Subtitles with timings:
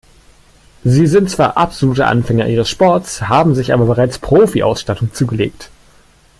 [0.83, 5.69] Sie sind zwar absolute Anfänger ihres Sports, haben sich aber bereits Profi-Ausstattung zugelegt.